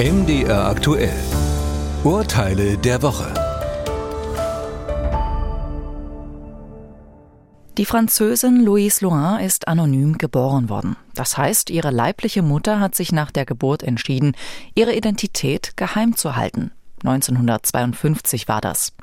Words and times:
MDR 0.00 0.64
aktuell. 0.64 1.12
Urteile 2.04 2.78
der 2.78 3.02
Woche. 3.02 3.34
Die 7.76 7.84
Französin 7.84 8.64
Louise 8.64 9.04
Loin 9.04 9.44
ist 9.44 9.68
anonym 9.68 10.16
geboren 10.16 10.70
worden. 10.70 10.96
Das 11.12 11.36
heißt, 11.36 11.68
ihre 11.68 11.90
leibliche 11.90 12.40
Mutter 12.40 12.80
hat 12.80 12.94
sich 12.94 13.12
nach 13.12 13.30
der 13.30 13.44
Geburt 13.44 13.82
entschieden, 13.82 14.34
ihre 14.74 14.94
Identität 14.94 15.76
geheim 15.76 16.16
zu 16.16 16.34
halten. 16.34 16.70
1952 17.04 18.48
war 18.48 18.62
das. 18.62 18.94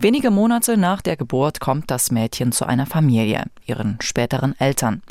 Wenige 0.00 0.30
Monate 0.30 0.76
nach 0.76 1.02
der 1.02 1.16
Geburt 1.16 1.58
kommt 1.58 1.90
das 1.90 2.12
Mädchen 2.12 2.52
zu 2.52 2.64
einer 2.64 2.86
Familie, 2.86 3.46
ihren 3.66 3.98
späteren 4.00 4.54
Eltern. 4.60 5.02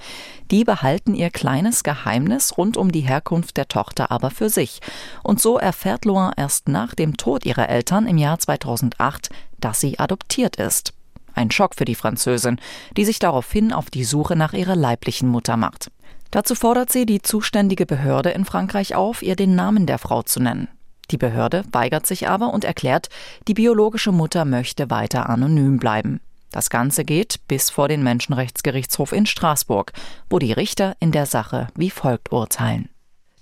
Die 0.50 0.64
behalten 0.64 1.14
ihr 1.14 1.30
kleines 1.30 1.84
Geheimnis 1.84 2.58
rund 2.58 2.78
um 2.78 2.94
die 2.94 3.02
Herkunft 3.02 3.58
der 3.58 3.68
Tochter 3.68 4.12
aber 4.12 4.32
für 4.32 4.50
sich. 4.50 4.80
Und 5.24 5.42
so 5.42 5.58
erfährt 5.58 6.06
Loin 6.06 6.32
erst 6.38 6.70
nach 6.70 6.96
dem 6.96 7.18
Tod 7.18 7.46
ihrer 7.46 7.68
Eltern 7.68 8.08
im 8.08 8.18
Jahr 8.18 8.40
2008, 8.40 9.30
dass 9.60 9.82
sie 9.82 10.00
adoptiert 10.00 10.56
ist. 10.56 10.94
Ein 11.34 11.52
Schock 11.52 11.76
für 11.76 11.84
die 11.84 11.94
Französin, 11.94 12.58
die 12.96 13.04
sich 13.04 13.20
daraufhin 13.20 13.74
auf 13.74 13.90
die 13.90 14.06
Suche 14.06 14.38
nach 14.38 14.54
ihrer 14.54 14.78
leiblichen 14.78 15.28
Mutter 15.28 15.58
macht. 15.58 15.92
Dazu 16.32 16.56
fordert 16.56 16.94
sie 16.94 17.06
die 17.06 17.22
zuständige 17.22 17.86
Behörde 17.86 18.30
in 18.30 18.46
Frankreich 18.46 18.96
auf, 18.96 19.22
ihr 19.22 19.36
den 19.36 19.54
Namen 19.54 19.86
der 19.86 19.98
Frau 19.98 20.24
zu 20.24 20.40
nennen. 20.40 20.70
Die 21.12 21.18
Behörde 21.18 21.64
weigert 21.72 22.06
sich 22.06 22.28
aber 22.28 22.54
und 22.54 22.66
erklärt, 22.66 23.10
die 23.48 23.54
biologische 23.54 24.12
Mutter 24.12 24.46
möchte 24.46 24.90
weiter 24.90 25.30
anonym 25.30 25.78
bleiben. 25.78 26.20
Das 26.52 26.70
Ganze 26.70 27.06
geht 27.06 27.40
bis 27.48 27.70
vor 27.70 27.88
den 27.88 28.04
Menschenrechtsgerichtshof 28.04 29.12
in 29.12 29.26
Straßburg, 29.26 29.94
wo 30.30 30.40
die 30.40 30.54
Richter 30.54 30.96
in 31.00 31.12
der 31.12 31.26
Sache 31.26 31.68
wie 31.76 31.90
folgt 31.90 32.32
urteilen. 32.32 32.90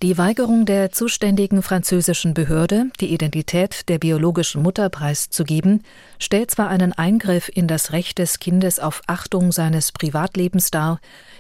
Die 0.06 0.20
Weigerung 0.20 0.68
der 0.68 0.92
zuständigen 0.92 1.64
französischen 1.64 2.36
Behörde, 2.36 2.92
die 3.02 3.12
Identität 3.12 3.90
der 3.90 3.98
biologischen 3.98 4.62
Mutter 4.62 4.88
preiszugeben, 4.92 5.82
stellt 6.20 6.52
zwar 6.52 6.70
einen 6.70 6.94
Eingriff 6.94 7.50
in 7.52 7.68
das 7.68 7.92
Recht 7.92 8.20
des 8.20 8.38
Kindes 8.38 8.80
auf 8.80 9.02
Achtung 9.08 9.52
seines 9.52 9.92
Privatlebens 9.92 10.70
dar, 10.70 11.00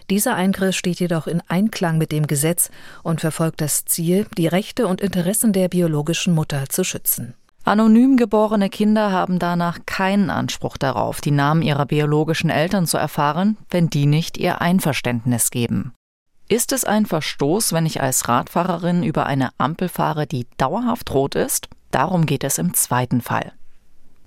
dieser 0.09 0.33
Eingriff 0.33 0.75
steht 0.75 0.99
jedoch 0.99 1.27
in 1.27 1.43
Einklang 1.47 1.99
mit 1.99 2.11
dem 2.11 2.25
Gesetz 2.25 2.71
und 3.03 3.21
verfolgt 3.21 3.61
das 3.61 3.85
Ziel, 3.85 4.25
die 4.35 4.47
Rechte 4.47 4.87
und 4.87 4.99
Interessen 4.99 5.53
der 5.53 5.69
biologischen 5.69 6.33
Mutter 6.33 6.67
zu 6.67 6.83
schützen. 6.83 7.35
Anonym 7.65 8.17
geborene 8.17 8.71
Kinder 8.71 9.11
haben 9.11 9.37
danach 9.37 9.77
keinen 9.85 10.31
Anspruch 10.31 10.77
darauf, 10.77 11.21
die 11.21 11.29
Namen 11.29 11.61
ihrer 11.61 11.85
biologischen 11.85 12.49
Eltern 12.49 12.87
zu 12.87 12.97
erfahren, 12.97 13.57
wenn 13.69 13.91
die 13.91 14.07
nicht 14.07 14.39
ihr 14.39 14.59
Einverständnis 14.59 15.51
geben. 15.51 15.93
Ist 16.47 16.73
es 16.73 16.85
ein 16.85 17.07
Verstoß, 17.07 17.73
wenn 17.73 17.87
ich 17.87 18.01
als 18.01 18.27
Radfahrerin 18.27 19.01
über 19.01 19.25
eine 19.25 19.49
Ampel 19.57 19.89
fahre, 19.89 20.27
die 20.27 20.45
dauerhaft 20.57 21.11
rot 21.11 21.33
ist? 21.33 21.69
Darum 21.89 22.27
geht 22.27 22.43
es 22.43 22.59
im 22.59 22.75
zweiten 22.75 23.21
Fall. 23.21 23.53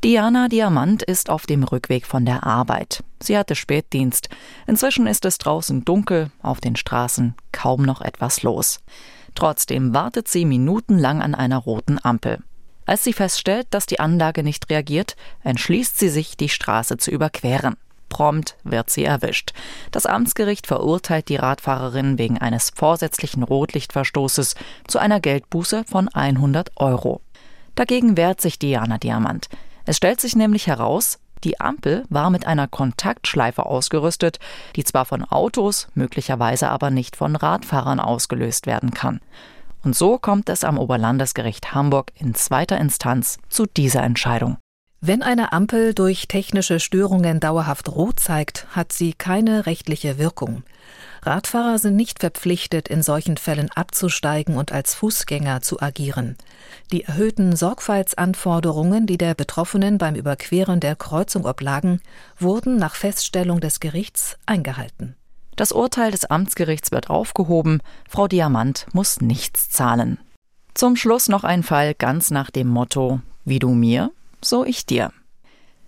Diana 0.03 0.49
Diamant 0.49 1.03
ist 1.03 1.31
auf 1.31 1.47
dem 1.47 1.63
Rückweg 1.63 2.07
von 2.07 2.25
der 2.25 2.45
Arbeit. 2.45 3.05
Sie 3.21 3.39
hatte 3.39 3.55
Spätdienst. 3.55 4.29
Inzwischen 4.67 5.07
ist 5.07 5.25
es 5.25 5.39
draußen 5.39 5.85
dunkel, 5.85 6.31
auf 6.43 6.61
den 6.61 6.77
Straßen 6.77 7.35
kaum 7.53 7.83
noch 7.83 8.01
etwas 8.01 8.43
los. 8.43 8.81
Trotzdem 9.35 9.95
wartet 9.95 10.27
sie 10.27 10.45
minutenlang 10.45 11.23
an 11.23 11.37
einer 11.37 11.59
roten 11.59 11.99
Ampel. 12.03 12.39
Als 12.85 13.05
sie 13.05 13.13
feststellt, 13.13 13.69
dass 13.71 13.87
die 13.87 14.01
Anlage 14.01 14.43
nicht 14.43 14.71
reagiert, 14.71 15.15
entschließt 15.45 15.99
sie 15.99 16.09
sich, 16.09 16.37
die 16.37 16.49
Straße 16.49 16.97
zu 16.97 17.11
überqueren. 17.11 17.77
Prompt 18.09 18.57
wird 18.65 18.91
sie 18.91 19.05
erwischt. 19.05 19.53
Das 19.91 20.07
Amtsgericht 20.07 20.67
verurteilt 20.67 21.29
die 21.29 21.37
Radfahrerin 21.37 22.19
wegen 22.19 22.39
eines 22.39 22.71
vorsätzlichen 22.71 23.43
Rotlichtverstoßes 23.43 24.55
zu 24.87 24.99
einer 24.99 25.21
Geldbuße 25.21 25.85
von 25.85 26.09
100 26.09 26.73
Euro. 26.77 27.21
Dagegen 27.75 28.17
wehrt 28.17 28.41
sich 28.41 28.59
Diana 28.59 28.99
Diamant. 28.99 29.49
Es 29.85 29.97
stellt 29.97 30.21
sich 30.21 30.35
nämlich 30.35 30.67
heraus, 30.67 31.19
die 31.45 31.61
Ampel 31.61 32.05
war 32.09 32.31
mit 32.31 32.47
einer 32.47 32.67
Kontaktschleife 32.67 33.65
ausgerüstet, 33.67 34.39
die 34.77 34.85
zwar 34.85 35.05
von 35.05 35.23
Autos, 35.25 35.89
möglicherweise 35.95 36.69
aber 36.69 36.91
nicht 36.91 37.17
von 37.17 37.37
Radfahrern 37.37 38.01
ausgelöst 38.01 38.67
werden 38.67 38.91
kann. 38.91 39.21
Und 39.85 39.95
so 39.95 40.19
kommt 40.19 40.49
es 40.49 40.65
am 40.65 40.77
Oberlandesgericht 40.79 41.73
Hamburg 41.73 42.11
in 42.17 42.35
zweiter 42.35 42.79
Instanz 42.79 43.39
zu 43.49 43.67
dieser 43.67 44.03
Entscheidung. 44.03 44.59
Wenn 45.01 45.23
eine 45.23 45.53
Ampel 45.53 45.95
durch 45.95 46.27
technische 46.27 46.81
Störungen 46.81 47.39
dauerhaft 47.39 47.89
rot 47.89 48.19
zeigt, 48.19 48.67
hat 48.71 48.93
sie 48.93 49.13
keine 49.13 49.67
rechtliche 49.67 50.19
Wirkung. 50.19 50.65
Radfahrer 51.23 51.79
sind 51.79 51.95
nicht 51.95 52.19
verpflichtet, 52.19 52.89
in 52.89 53.05
solchen 53.05 53.37
Fällen 53.37 53.71
abzusteigen 53.71 54.57
und 54.57 54.73
als 54.73 54.95
Fußgänger 54.95 55.61
zu 55.61 55.81
agieren. 55.81 56.37
Die 56.91 57.05
erhöhten 57.05 57.55
Sorgfaltsanforderungen, 57.55 59.07
die 59.07 59.19
der 59.19 59.35
Betroffenen 59.35 59.99
beim 59.99 60.17
Überqueren 60.17 60.81
der 60.81 60.97
Kreuzung 60.97 61.45
oblagen, 61.47 62.01
wurden 62.37 62.77
nach 62.77 62.97
Feststellung 62.97 63.61
des 63.61 63.79
Gerichts 63.79 64.37
eingehalten. 64.47 65.15
Das 65.55 65.71
Urteil 65.71 66.11
des 66.11 66.25
Amtsgerichts 66.25 66.91
wird 66.91 67.09
aufgehoben, 67.09 67.83
Frau 68.09 68.27
Diamant 68.27 68.87
muss 68.93 69.21
nichts 69.21 69.71
zahlen. 69.71 70.19
Zum 70.75 70.97
Schluss 70.97 71.29
noch 71.29 71.45
ein 71.45 71.63
Fall 71.63 71.95
ganz 71.95 72.33
nach 72.33 72.51
dem 72.51 72.69
Motto 72.69 73.21
Wie 73.45 73.59
du 73.59 73.71
mir, 73.71 74.11
so 74.41 74.65
ich 74.65 74.87
dir. 74.87 75.13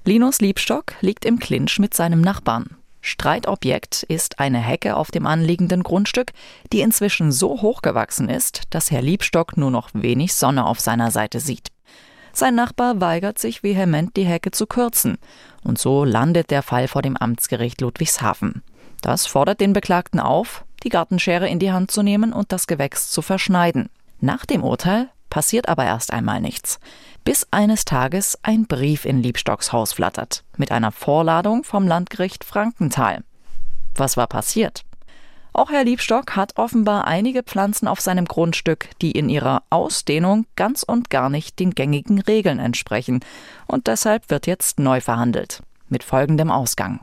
Linus 0.05 0.41
Liebstock 0.41 0.95
liegt 1.01 1.25
im 1.25 1.39
Clinch 1.39 1.79
mit 1.79 1.95
seinem 1.95 2.21
Nachbarn. 2.21 2.77
Streitobjekt 3.03 4.03
ist 4.05 4.39
eine 4.39 4.59
Hecke 4.59 4.97
auf 4.97 5.11
dem 5.11 5.27
anliegenden 5.27 5.83
Grundstück, 5.83 6.33
die 6.73 6.81
inzwischen 6.81 7.33
so 7.33 7.63
hochgewachsen 7.63 8.29
ist, 8.29 8.63
dass 8.71 8.91
Herr 8.91 9.03
Liebstock 9.03 9.57
nur 9.57 9.71
noch 9.71 9.91
wenig 9.93 10.35
Sonne 10.35 10.67
auf 10.67 10.81
seiner 10.81 11.11
Seite 11.11 11.41
sieht. 11.41 11.69
Sein 12.33 12.55
Nachbar 12.55 13.01
weigert 13.01 13.39
sich 13.39 13.63
vehement, 13.63 14.17
die 14.17 14.27
Hecke 14.27 14.51
zu 14.51 14.67
kürzen, 14.67 15.19
und 15.65 15.79
so 15.79 16.05
landet 16.05 16.51
der 16.51 16.63
Fall 16.63 16.89
vor 16.89 17.03
dem 17.03 17.17
Amtsgericht 17.17 17.81
Ludwigshafen. 17.81 18.63
Das 19.03 19.27
fordert 19.27 19.61
den 19.61 19.73
Beklagten 19.73 20.21
auf, 20.21 20.65
die 20.83 20.91
Gartenschere 20.91 21.49
in 21.49 21.59
die 21.59 21.73
Hand 21.73 21.91
zu 21.91 22.03
nehmen 22.03 22.33
und 22.33 22.53
das 22.53 22.67
Gewächs 22.67 23.11
zu 23.11 23.23
verschneiden. 23.23 23.89
Nach 24.21 24.47
dem 24.47 24.63
Urteil 24.63 25.09
passiert 25.31 25.69
aber 25.69 25.85
erst 25.85 26.13
einmal 26.13 26.41
nichts. 26.41 26.79
Bis 27.25 27.47
eines 27.51 27.85
Tages 27.85 28.39
ein 28.43 28.67
Brief 28.67 29.05
in 29.05 29.23
Liebstocks 29.23 29.73
Haus 29.73 29.93
flattert, 29.93 30.45
mit 30.57 30.73
einer 30.73 30.93
Vorladung 30.93 31.65
vom 31.65 31.87
Landgericht 31.87 32.45
Frankenthal. 32.45 33.23
Was 33.95 34.17
war 34.17 34.27
passiert? 34.27 34.85
Auch 35.53 35.71
Herr 35.71 35.85
Liebstock 35.85 36.37
hat 36.37 36.57
offenbar 36.59 37.07
einige 37.07 37.43
Pflanzen 37.43 37.89
auf 37.89 38.01
seinem 38.01 38.25
Grundstück, 38.25 38.89
die 39.03 39.11
in 39.13 39.29
ihrer 39.29 39.63
Ausdehnung 39.69 40.47
ganz 40.55 40.83
und 40.83 41.11
gar 41.11 41.29
nicht 41.29 41.59
den 41.59 41.73
gängigen 41.73 42.21
Regeln 42.21 42.59
entsprechen, 42.59 43.21
und 43.67 43.87
deshalb 43.87 44.31
wird 44.31 44.47
jetzt 44.47 44.79
neu 44.79 45.01
verhandelt, 45.01 45.63
mit 45.89 46.05
folgendem 46.05 46.51
Ausgang. 46.51 47.01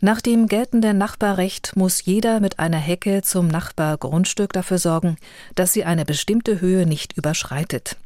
Nach 0.00 0.20
dem 0.20 0.46
geltenden 0.46 0.96
Nachbarrecht 0.96 1.74
muss 1.74 2.04
jeder 2.04 2.38
mit 2.38 2.60
einer 2.60 2.78
Hecke 2.78 3.22
zum 3.22 3.48
Nachbargrundstück 3.48 4.52
dafür 4.52 4.78
sorgen, 4.78 5.16
dass 5.56 5.72
sie 5.72 5.84
eine 5.84 6.04
bestimmte 6.04 6.60
Höhe 6.60 6.86
nicht 6.86 7.16
überschreitet. 7.16 7.96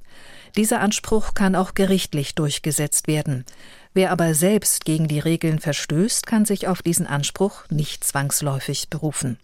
Dieser 0.57 0.81
Anspruch 0.81 1.35
kann 1.35 1.55
auch 1.55 1.75
gerichtlich 1.75 2.35
durchgesetzt 2.35 3.09
werden. 3.09 3.45
Wer 3.93 4.11
aber 4.11 4.33
selbst 4.33 4.87
gegen 4.87 5.07
die 5.07 5.19
Regeln 5.19 5.59
verstößt, 5.59 6.27
kann 6.27 6.47
sich 6.47 6.67
auf 6.67 6.81
diesen 6.81 7.07
Anspruch 7.07 7.65
nicht 7.69 8.05
zwangsläufig 8.05 8.89
berufen. 8.89 9.39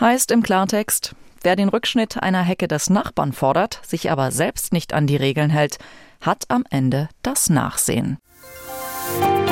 Heißt 0.00 0.32
im 0.32 0.42
Klartext, 0.42 1.14
wer 1.42 1.54
den 1.54 1.68
Rückschnitt 1.68 2.20
einer 2.20 2.42
Hecke 2.42 2.66
des 2.66 2.90
Nachbarn 2.90 3.32
fordert, 3.32 3.80
sich 3.86 4.10
aber 4.10 4.32
selbst 4.32 4.72
nicht 4.72 4.92
an 4.92 5.06
die 5.06 5.16
Regeln 5.16 5.50
hält, 5.50 5.78
hat 6.20 6.46
am 6.48 6.64
Ende 6.68 7.08
das 7.22 7.48
Nachsehen. 7.48 8.18
Musik 9.20 9.51